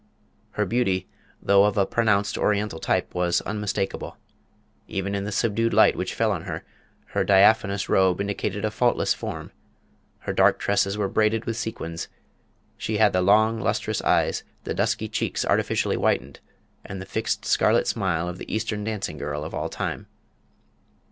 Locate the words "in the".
5.13-5.31